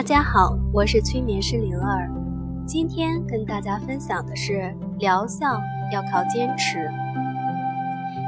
[0.00, 2.10] 大家好，我是催眠师灵儿。
[2.64, 5.60] 今天跟大家分享的是疗效
[5.92, 6.90] 要靠坚持。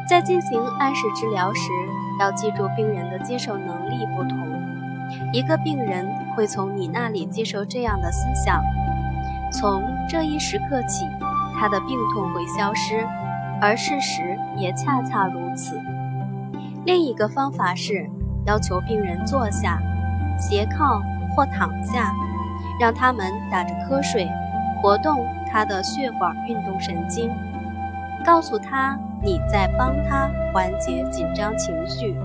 [0.06, 1.70] 在进行暗示治疗时，
[2.20, 4.38] 要记住病人的接受能力不同。
[5.32, 6.06] 一个病人
[6.36, 8.60] 会从你那里接受这样的思想：
[9.50, 11.06] 从这一时刻起，
[11.58, 13.02] 他的病痛会消失，
[13.62, 15.80] 而事实也恰恰如此。
[16.84, 18.06] 另一个方法是
[18.44, 19.80] 要求病人坐下，
[20.38, 21.00] 斜靠。
[21.34, 22.12] 或躺下，
[22.80, 24.28] 让他们打着瞌睡，
[24.80, 27.30] 活动他的血管运动神经，
[28.24, 32.16] 告诉他你在帮他缓解紧张情绪，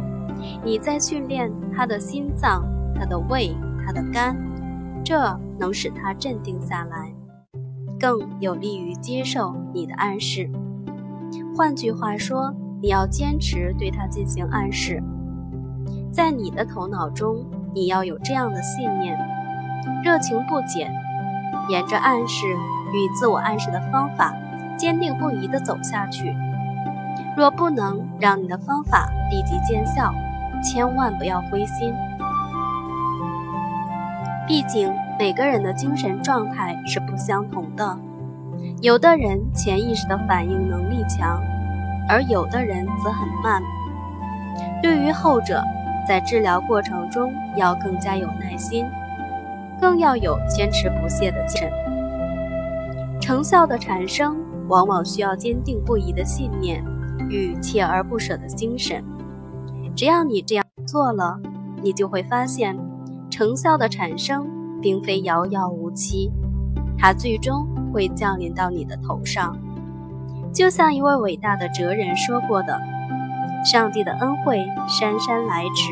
[0.64, 4.36] 你在训练他的心脏、他的胃、他的肝，
[5.04, 7.14] 这能使他镇定下来，
[8.00, 10.50] 更有利于接受你的暗示。
[11.56, 15.02] 换句话说，你要坚持对他进行暗示，
[16.12, 17.46] 在你的头脑中。
[17.78, 19.16] 你要有这样的信念，
[20.04, 20.92] 热情不减，
[21.70, 22.48] 沿着暗示
[22.92, 24.34] 与自我暗示的方法，
[24.76, 26.36] 坚定不移地走下去。
[27.38, 30.12] 若不能让你的方法立即见效，
[30.64, 31.94] 千万不要灰心。
[34.48, 37.96] 毕竟每个人的精神状态是不相同的，
[38.82, 41.40] 有的人潜意识的反应能力强，
[42.10, 43.62] 而有的人则很慢。
[44.82, 45.64] 对于后者。
[46.08, 48.86] 在治疗过程中，要更加有耐心，
[49.82, 51.72] 更要有坚持不懈的精神。
[53.20, 54.38] 成效的产生，
[54.70, 56.84] 往往需要坚定不移的信念
[57.30, 59.04] 与锲而不舍的精神。
[59.96, 61.40] 只要你这样做了，
[61.82, 62.78] 你就会发现，
[63.30, 64.48] 成效的产生
[64.82, 66.32] 并非遥遥无期，
[66.98, 69.58] 它最终会降临到你的头上。
[70.54, 72.80] 就像一位伟大的哲人说过的。
[73.66, 75.92] 上帝的恩惠姗姗来迟，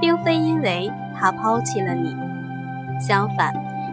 [0.00, 2.16] 并非因为他抛弃了你，
[3.00, 3.52] 相反，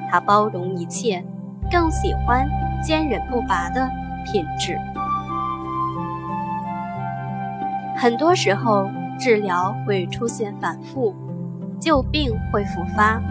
[0.10, 1.24] 他包容一切，
[1.70, 2.48] 更喜欢
[2.82, 3.90] 坚韧不拔的
[4.26, 4.78] 品质。
[7.96, 8.90] 很多时候，
[9.20, 11.14] 治疗会出现反复，
[11.80, 13.22] 旧病会复发，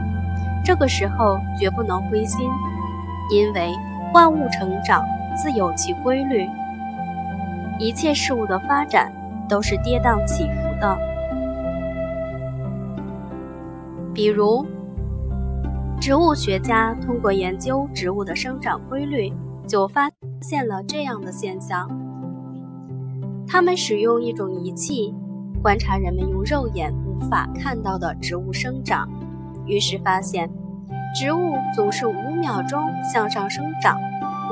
[0.62, 2.46] 这个时候绝不能灰心，
[3.30, 3.72] 因为
[4.12, 5.02] 万物成长
[5.34, 6.46] 自有其规律，
[7.78, 9.10] 一切事物的发展。
[9.48, 10.98] 都是跌宕起伏的。
[14.14, 14.66] 比如，
[16.00, 19.32] 植物学家通过研究植物的生长规律，
[19.66, 20.10] 就发
[20.40, 21.88] 现了这样的现象：
[23.46, 25.14] 他们使用一种仪器
[25.62, 29.08] 观察人们用肉眼无法看到的植物生长，
[29.66, 30.50] 于是发现，
[31.14, 33.96] 植物总是五秒钟向上生长，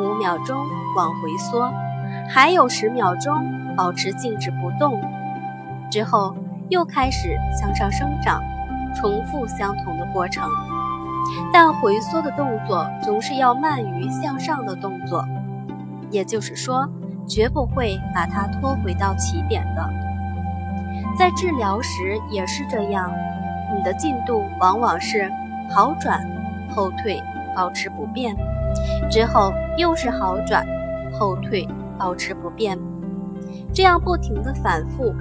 [0.01, 0.57] 五秒钟
[0.97, 1.73] 往回缩，
[2.29, 3.67] 还有十秒钟。
[3.77, 4.99] 保持静止不动，
[5.91, 6.35] 之后
[6.71, 8.43] 又开始向上生长，
[8.95, 10.49] 重复相同的过程，
[11.53, 15.23] 但回缩的动作总是要慢于向上的动作，
[16.11, 16.89] 也就是说，
[17.29, 19.87] 绝不会把它拖回到起点的。
[21.19, 23.13] 在治疗时也是这样，
[23.77, 25.31] 你的进度往往是
[25.69, 26.27] 好转、
[26.75, 27.23] 后退、
[27.55, 28.35] 保持不变，
[29.11, 30.67] 之后又是好转、
[31.13, 31.69] 后退、
[31.99, 32.79] 保持不变。
[33.73, 35.15] 这样不停的反复，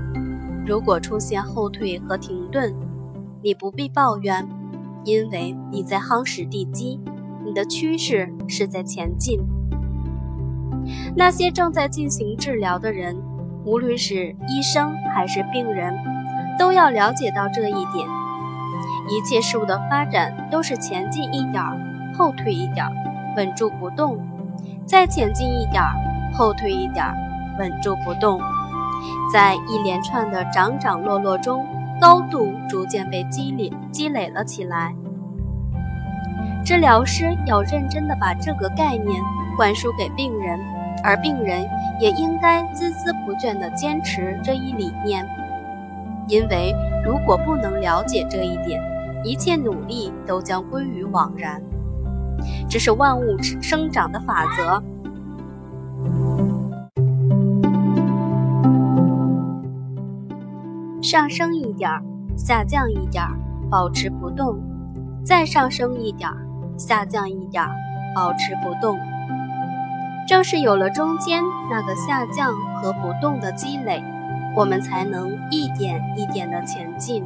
[0.66, 2.74] 如果出现后退和停顿，
[3.42, 4.48] 你不必抱怨，
[5.04, 7.00] 因为你在夯实地基，
[7.44, 9.40] 你的趋势是在前进。
[11.16, 13.16] 那些正在进行治疗的人，
[13.66, 15.94] 无论是医生还是病人，
[16.58, 18.08] 都要了解到这一点：
[19.10, 21.78] 一切事物的发展都是前进一点儿，
[22.18, 22.92] 后退一点儿，
[23.36, 24.18] 稳住不动；
[24.86, 25.94] 再前进一点儿，
[26.38, 27.16] 后退一点儿。
[27.58, 28.38] 稳住不动，
[29.32, 31.66] 在一连串的涨涨落落中，
[32.02, 34.94] 高度逐渐被积累积累了起来。
[36.66, 39.08] 治疗师要认真地把这个概念
[39.56, 40.60] 灌输给病人，
[41.02, 41.66] 而病人
[42.02, 45.26] 也应该孜孜不倦地坚持这一理念。
[46.28, 48.82] 因为如果不能了解这一点，
[49.24, 51.62] 一切努力都将归于枉然。
[52.70, 54.84] 这是万物生长的法则。
[61.06, 62.02] 上升一点儿，
[62.36, 63.38] 下降一点儿，
[63.70, 64.56] 保持不动；
[65.24, 66.36] 再上升一点儿，
[66.80, 67.70] 下降一点儿，
[68.16, 68.98] 保持不动。
[70.28, 74.04] 正是有了中间那个下降和不动的积累，
[74.56, 77.24] 我们才能一点一点的前进。